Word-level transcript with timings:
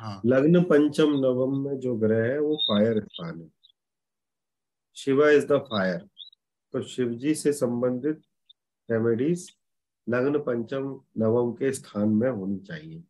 हाँ। 0.00 0.20
लग्न 0.26 0.62
पंचम 0.62 1.10
नवम 1.10 1.58
में 1.58 1.78
जो 1.78 1.94
ग्रह 1.96 2.24
है 2.24 2.38
वो 2.38 2.56
फायर 2.56 3.00
स्थान 3.00 3.40
है। 3.40 3.50
शिवा 4.96 5.30
इज़ 5.30 5.46
द 5.46 5.58
फायर 5.60 6.08
तो 6.74 6.82
शिव 6.82 7.12
जी 7.14 7.34
से 7.34 7.52
संबंधित 7.52 8.22
रेमेडीज 8.88 9.50
लग्न 10.08 10.38
पंचम 10.38 11.00
नवम 11.18 11.52
के 11.52 11.72
स्थान 11.72 12.08
में 12.08 12.28
होनी 12.30 12.58
चाहिए। 12.58 13.02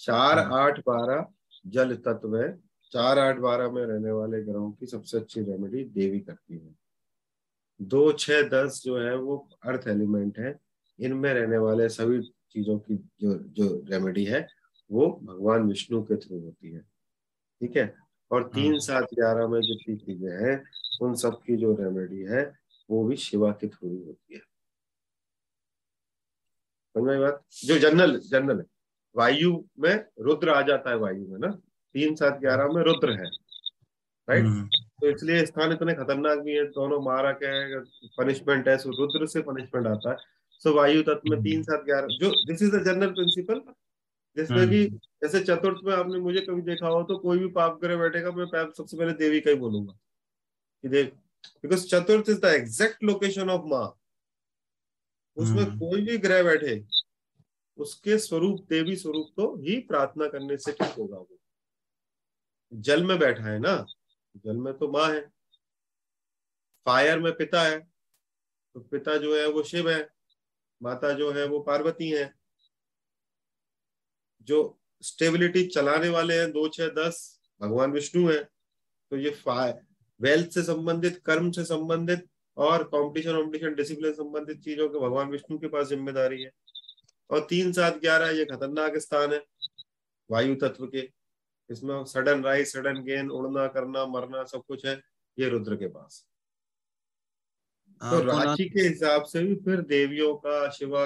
चार 0.00 0.38
हाँ। 0.38 0.62
आठ 0.62 0.78
बारह 0.78 1.26
जल 1.66 1.96
तत्व 1.96 2.36
है। 2.36 2.56
चार 2.92 3.18
आठ 3.18 3.38
बारह 3.38 3.70
में 3.70 3.82
रहने 3.82 4.10
वाले 4.10 4.42
ग्रहों 4.42 4.70
की 4.72 4.86
सबसे 4.86 5.18
अच्छी 5.18 5.40
रेमेडी 5.40 5.84
देवी 5.84 6.20
करती 6.20 6.58
है। 6.58 6.74
दो 7.80 8.12
छह 8.12 8.42
दस 8.42 8.82
जो 8.84 8.98
है 8.98 9.16
वो 9.16 9.36
अर्थ 9.64 9.88
एलिमेंट 9.88 10.38
है। 10.38 10.58
इनमें 10.98 11.34
रहने 11.34 11.58
वाले 11.58 11.88
सभी 11.88 12.20
चीज़ों 12.50 12.78
की 12.78 12.96
जो 13.20 13.34
जो 13.34 13.84
रेमेडी 13.88 14.24
है 14.24 14.46
वो 14.92 15.06
भगवान 15.22 15.68
विष्णु 15.68 16.02
के 16.02 16.16
थ्रू 16.16 16.38
होती 16.40 16.70
है। 16.70 16.80
ठीक 17.60 17.76
है? 17.76 17.94
और 18.30 18.48
तीन 18.48 18.66
हम्म। 18.66 18.78
सात 18.78 19.04
ग्यारह 19.14 19.46
में 19.48 19.60
जितनी 19.60 19.96
चीज़ें 19.96 20.30
हैं 20.30 20.62
उन 21.02 21.14
सब 21.14 21.40
की 21.46 21.56
जो 21.56 21.74
रेमेडी 21.80 22.20
है 22.22 22.42
वो 22.90 23.04
भी 23.04 23.16
शिवा 23.16 23.50
के 23.50 23.68
थ्रू 23.68 23.88
ही 23.90 24.02
होती 24.04 24.34
है। 24.34 24.40
समझ 26.94 27.18
बात? 27.18 27.42
जो 27.64 27.78
जनरल 27.78 28.18
जनरल 28.18 28.58
है। 28.58 28.64
वायु 29.16 29.64
में 29.78 29.94
रुद्र 30.20 30.50
आ 30.50 30.60
जाता 30.62 30.90
है 30.90 30.96
वायु 30.96 31.26
में 31.28 31.38
ना? 31.38 31.50
तीन 31.94 32.14
सात 32.14 32.38
ग्यारह 32.40 32.72
में 32.72 32.82
रुद्र 32.82 33.12
है। 33.12 33.26
राइट 34.28 34.44
हम्म, 34.44 34.66
तो 35.00 35.08
इसलिए 35.08 35.44
स्थान 35.46 35.72
इतने 35.72 35.94
खतरनाक 35.94 36.38
भी 36.38 36.52
है। 36.52 36.64
दोनों 36.70 37.00
मारक 37.00 37.42
है 37.42 37.80
पनिशमेंट 38.18 38.68
है 38.68 38.76
सो 38.78 38.90
रुद्र 38.90 39.26
से 39.26 39.42
पनिशमेंट 39.42 39.86
आता 39.86 40.10
है। 40.10 40.16
सो 40.62 40.74
वायु 40.74 41.02
तत्व 41.02 41.30
में 41.30 41.42
तीन 41.42 41.62
सात 41.62 41.84
ग्यारह 41.84 42.16
जो 42.20 42.30
this 42.46 42.62
is 42.62 42.76
the 42.76 42.82
general 42.84 43.12
principle 43.12 43.60
जिसमें 44.36 44.68
कि 44.70 44.84
जैसे 45.22 45.40
चतुर्थ 45.40 45.80
में 45.84 45.94
आपने 45.94 46.18
मुझे 46.18 46.40
कभी 46.40 46.62
देखा 46.62 46.88
हो 46.88 47.02
तो 47.02 47.18
कोई 47.18 47.38
भी 47.38 47.48
पाप 47.48 47.78
ग्रह 47.80 47.96
बैठेगा 47.96 48.30
मैं 48.30 48.46
पाप 48.46 48.72
सबसे 48.76 48.96
पहले 48.96 49.12
देवी 49.12 49.40
का 49.40 49.50
ही 49.50 49.56
बोलूँगा। 49.56 49.92
कि 50.84 50.88
देख 50.88 51.12
बिकॉज़ 51.62 51.86
चतुर्थ 51.86 52.28
is 52.28 52.40
the 52.40 52.44
exact 52.44 53.04
location 53.04 53.50
of 53.50 53.66
माँ। 53.66 53.98
उसमें 55.36 55.62
हम्म। 55.62 55.78
कोई 55.78 56.02
भी 56.02 56.18
ग्रह 56.18 56.42
बैठे 56.42 56.82
उसके 57.78 58.18
स्वरूप 58.18 58.66
देवी 58.70 58.96
स्वरूप 58.96 59.28
तो 59.36 59.54
ही 59.56 59.78
प्रार्थना 59.80 60.26
करने 60.28 60.56
से 60.56 60.72
ठीक 60.72 60.94
होगा 60.98 61.18
वो। 61.18 61.38
जल 62.72 63.04
में 63.04 63.18
बैठा 63.18 63.44
है 63.44 63.58
ना 63.58 63.76
जल 64.44 64.56
में 64.56 64.72
तो 64.78 64.90
माँ 64.92 65.08
है। 65.10 65.20
फायर 66.86 67.18
में 67.18 67.32
पिता 67.32 67.62
है 67.62 67.78
तो 67.78 68.80
पिता 68.80 69.16
जो 69.16 69.36
है 69.36 69.46
वो 69.48 69.62
शिव 69.62 69.90
है 69.90 70.08
माता 70.80 71.12
जो 71.12 71.30
है 71.32 71.46
वो 71.46 71.60
पार्वती 71.60 72.10
है। 72.10 72.24
जो 74.48 74.58
स्टेबिलिटी 75.04 75.66
चलाने 75.66 76.08
वाले 76.08 76.34
हैं 76.34 76.50
दो 76.52 76.66
छह 76.68 76.88
दस 76.96 77.20
भगवान 77.60 77.92
विष्णु 77.92 78.28
है 78.30 78.42
तो 79.12 79.16
ये 79.18 79.30
वेल्थ 80.20 80.50
से 80.50 80.62
संबंधित 80.62 81.20
कर्म 81.26 81.50
से 81.50 81.64
संबंधित 81.64 82.26
और 82.56 82.82
कंपटीशन 82.84 83.32
कॉम्पिटिशन 83.32 83.74
डिसिप्लिन 83.74 84.12
संबंधित 84.12 84.60
चीज़ों 84.60 84.88
के 84.88 84.98
भगवान 84.98 85.28
विष्णु 85.30 85.58
के 85.58 85.68
पास 85.68 85.86
ज़िम्मेदारी 85.88 86.42
है। 86.42 86.50
और 87.30 87.46
तीन 87.50 87.72
सात 87.72 88.00
ग्यारह 88.00 88.30
ये 88.30 88.44
खतरनाक 88.44 88.96
स्थान 88.98 89.32
है 89.32 89.42
वायु 90.30 90.54
तत्व 90.56 90.86
के। 90.86 91.08
इसमें 91.70 92.04
सडन 92.04 92.42
राइज 92.44 92.66
सडन 92.68 93.02
गेन 93.04 93.30
उड़ना 93.30 93.66
करना 93.68 94.04
मरना 94.08 94.44
सब 94.44 94.62
कुछ 94.68 94.86
है 94.86 95.00
ये 95.38 95.48
रुद्र 95.48 95.76
के 95.76 95.86
पास। 95.88 96.24
तो 98.00 98.06
हाँ, 98.06 98.22
राशि 98.24 98.64
के 98.68 98.80
हिसाब 98.80 99.24
से 99.24 99.42
भी 99.44 99.54
फिर 99.64 99.80
देवियों 99.88 100.34
का 100.36 100.68
शिवा 100.70 101.04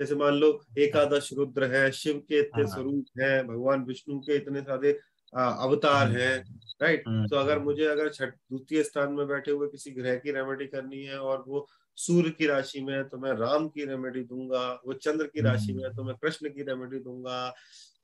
जैसे 0.00 0.14
मान 0.14 0.34
लो 0.34 0.50
एकादश 0.78 1.32
रुद्र 1.32 1.64
है 1.66 1.90
शिव 1.92 2.18
के 2.28 2.38
इतने 2.38 2.62
हाँ। 2.62 2.70
स्वरूप 2.70 3.20
है 3.20 3.42
भगवान 3.44 3.84
विष्णु 3.84 4.18
के 4.20 4.36
इतने 4.36 4.60
सारे 4.62 4.98
अवतार 5.32 6.06
हम्म। 6.06 6.16
हैं 6.16 6.36
राइट 6.82 7.02
हम्म। 7.08 7.26
तो 7.28 7.36
अगर 7.36 7.58
मुझे 7.58 7.84
अगर 7.84 8.08
छठ 8.08 8.28
द्वितीय 8.28 8.82
स्थान 8.82 9.12
में 9.12 9.26
बैठे 9.28 9.50
हुए 9.50 9.68
किसी 9.68 9.90
ग्रह 9.90 10.16
की 10.16 10.32
रेमेडी 10.32 10.66
करनी 10.66 11.02
है 11.04 11.18
और 11.20 11.44
वो 11.48 11.66
सूर्य 11.98 12.30
की 12.30 12.46
राशि 12.46 12.80
में 12.80 12.92
है 12.94 13.02
तो 13.04 13.18
मैं 13.18 13.32
राम 13.32 13.68
की 13.68 13.84
रेमेडी 13.84 14.22
दूँगा 14.24 14.68
वो 14.86 14.92
चंद्र 14.94 15.26
की 15.26 15.40
राशि 15.40 15.72
में 15.72 15.82
है 15.84 15.94
तो 15.94 16.04
मैं 16.04 16.14
कृष्ण 16.16 16.48
की 16.48 16.62
रेमेडी 16.62 16.98
दूँगा 16.98 17.54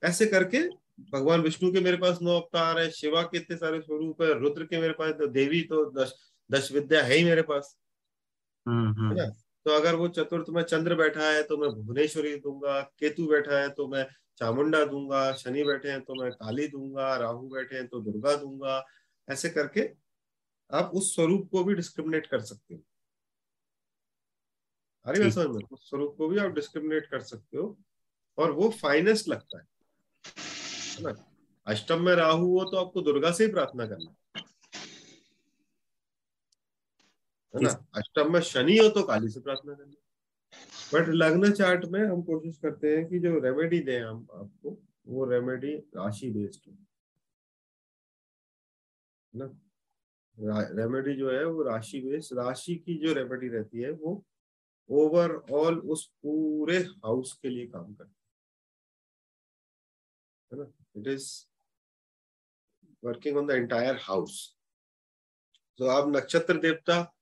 ऐसे 0.03 0.27
करके 0.27 0.67
भगवान 1.13 1.41
विष्णु 1.41 1.73
के 1.73 1.81
मेरे 1.81 1.97
पास 1.97 2.19
नौ 2.23 2.39
अवतार 2.41 2.79
है 2.79 2.91
शिवा 2.91 3.23
के 3.23 3.39
इतने 3.39 3.57
सारे 3.57 3.81
स्वरूप 3.81 4.23
है 4.23 4.33
रुद्र 4.41 4.65
के 4.65 4.81
मेरे 4.81 4.93
पास 4.93 5.13
तो 5.13 5.27
देवी 5.31 5.63
तो 5.63 5.85
दश 5.93 6.13
दश 6.51 6.71
विद्या 6.73 7.03
है 7.03 7.15
ही 7.15 7.25
मेरे 7.25 7.43
पास 7.43 7.77
है 8.67 9.15
ना 9.15 9.31
तो 9.65 9.71
अगर 9.71 9.95
वो 9.95 10.09
चतुर्थ 10.09 10.47
में 10.49 10.63
चंद्र 10.63 10.95
बैठा 10.95 11.31
है 11.31 11.43
तो 11.43 11.57
मैं 11.57 11.71
भुवनेश्वरी 11.71 12.37
दूँगा 12.37 12.81
केतु 12.81 13.27
बैठा 13.27 13.59
है 13.59 13.69
तो 13.69 13.89
मैं 13.89 14.07
चामुंडा 14.39 14.85
दूँगा 14.85 15.33
शनि 15.33 15.65
बैठे 15.65 15.91
हैं 15.91 16.01
तो 16.01 16.23
मैं 16.23 16.33
काली 16.33 16.69
दूँगा 16.69 17.17
राहु 17.17 17.49
बैठे 17.49 17.77
हैं 17.77 17.87
तो 17.87 18.01
दुर्गा 18.01 18.37
दूँगा 18.37 18.87
ऐसे 19.31 19.51
करके 19.51 19.91
आप 20.73 20.91
उस 20.95 21.15
स्वरूप 21.15 21.49
को 21.51 21.65
भी 21.65 21.75
डिस्क्रिमिनेट 21.75 22.27
कर 22.27 22.41
सकते 22.41 22.75
हो। 22.75 22.81
अरे। 25.05 25.31
समझ 25.31 25.47
में? 25.47 25.63
उस 25.73 25.89
स्वरूप 25.89 26.15
को 26.19 26.29
भी 26.29 26.39
आप 26.39 26.51
डिस्क्रिमिनेट 26.51 27.07
कर 27.07 27.21
सकते 27.21 27.57
हो 27.59 27.79
और 28.39 28.51
वो 28.53 28.71
फाइनेस्ट 28.71 29.29
लगता 29.29 29.59
है। 29.59 29.67
है 30.97 31.03
ना? 31.03 31.35
अष्टम 31.67 32.03
में 32.03 32.15
राहु 32.15 32.59
हो 32.59 32.65
तो 32.65 32.77
आपको 32.77 33.03
दुर्गा 33.03 33.33
से 33.33 33.45
ही 33.45 33.51
प्रार्थना 33.51 33.87
करना 33.87 34.11
है। 34.11 34.24
ना? 37.63 37.71
अष्टम 37.95 38.33
में 38.33 38.41
शनि 38.41 38.77
हो 38.79 38.89
तो 38.89 39.03
काली 39.03 39.29
से 39.29 39.41
प्रार्थना 39.41 39.75
करना 39.75 39.95
बट 40.93 41.09
लग्न 41.09 41.53
चार्ट 41.53 41.85
में 41.85 42.01
हम 42.01 42.23
कोशिश 42.23 42.59
करते 42.59 42.97
हैं 42.97 43.07
कि 43.09 43.19
जो 43.19 43.39
रेमेडी 43.39 43.81
दें 43.81 44.01
हम 44.01 44.27
आपको, 44.33 44.79
वो 45.07 45.25
रेमेडी 45.25 45.75
राशि 45.77 46.31
बेस्ड 46.31 46.71
हो। 46.71 46.77
ना? 49.35 49.47
रेमेडी 50.73 51.15
जो 51.15 51.31
है 51.31 51.45
वो 51.45 51.63
राशि 51.63 52.01
बेस्ड 52.01 52.39
राशि 52.39 52.75
की 52.77 52.95
जो 52.95 53.13
रेमेडी 53.13 53.49
रहती 53.49 53.81
है 53.81 53.91
वो 53.91 54.25
ओवरऑल 54.91 55.79
उस 55.79 56.07
पूरे 56.23 56.79
हाउस 56.79 57.33
के 57.43 57.49
लिए 57.49 57.67
काम 57.67 57.95
करती 57.95 58.15
है। 60.53 60.59
ना? 60.59 60.73
It 60.97 61.07
is 61.07 61.47
working 63.05 63.37
on 63.37 63.47
the 63.47 63.51
entire 63.51 63.99
house 64.03 64.57
तो 65.79 65.87
आप 65.87 66.17
नक्षत्र 66.17 66.57
देवता 66.59 67.14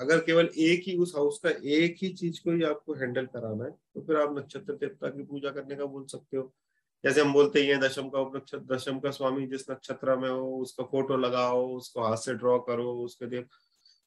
अगर 0.00 0.18
केवल 0.18 0.48
एक 0.58 0.82
ही 0.86 0.96
उस 0.98 1.12
हाउस 1.16 1.38
का 1.44 1.50
एक 1.50 1.96
ही 2.02 2.08
चीज़ 2.14 2.40
को 2.44 2.52
ही 2.52 2.62
आपको 2.64 2.94
हैंडल 2.94 3.26
कराना 3.26 3.64
है 3.64 3.70
तो 3.70 4.00
फिर 4.06 4.16
आप 4.16 4.36
नक्षत्र 4.38 4.72
देवता 4.74 5.08
की 5.08 5.22
पूजा 5.24 5.50
करने 5.50 5.76
का 5.76 5.84
बोल 5.86 6.04
सकते 6.06 6.36
हो। 6.36 6.52
जैसे 7.04 7.20
हम 7.20 7.32
बोलते 7.32 7.60
ही 7.60 7.66
हैं, 7.68 7.78
दशम 7.80 8.08
का 8.08 8.20
उपनक्षत्र, 8.20 8.74
दशम 8.74 8.98
का 9.00 9.10
स्वामी 9.10 9.46
जिस 9.46 9.70
नक्षत्र 9.70 10.16
में 10.16 10.28
हो, 10.30 10.56
उसका 10.58 10.84
फ़ोटो 10.84 11.16
लगाओ, 11.16 11.66
उसको 11.76 12.02
हाथ 12.02 12.16
से 12.16 12.34
ड्रॉ 12.34 12.58
करो, 12.60 12.92
उसके 13.04 13.26
देव। 13.26 13.42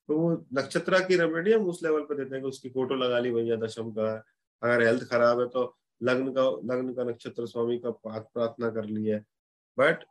तो 0.09 0.17
वो 0.17 0.31
नक्षत्र 0.53 0.99
की 1.07 1.17
रेमेडी 1.17 1.51
हम 1.53 1.67
उस 1.69 1.83
लेवल 1.83 2.01
पे 2.01 2.15
देते 2.15 2.35
हैं 2.35 2.41
कि 2.43 2.47
उसकी 2.49 2.69
फ़ोटो 2.69 2.95
लगा 2.95 3.19
ली 3.19 3.31
भैया 3.31 3.55
दशम 3.55 3.91
का। 3.91 4.11
अगर 4.61 4.81
हेल्थ 4.83 5.03
खराब 5.09 5.39
है 5.39 5.47
तो 5.47 5.63
लग्न 6.01 6.31
का 6.33 6.43
लग्न 6.73 6.93
का 6.93 7.03
नक्षत्र 7.03 7.45
स्वामी 7.45 7.77
का 7.79 7.91
प्रार्थना 8.03 8.69
कर 8.69 8.85
ली 8.85 9.05
है। 9.05 9.19
बट 9.77 10.03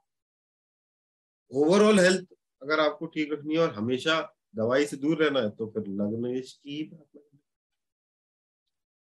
ओवरऑल 1.51 1.99
हेल्थ 2.01 2.27
अगर 2.63 2.81
आपको 2.81 3.07
ठीक 3.07 3.33
रखनी 3.33 3.55
है 3.55 3.61
और 3.61 3.73
हमेशा 3.75 4.19
दवाई 4.57 4.87
से 4.87 4.97
दूर 4.97 5.23
रहना 5.25 5.41
है 5.41 5.51
तो 5.51 5.67
फिर 5.67 5.85
लग्न 5.87 6.41
की 6.41 6.83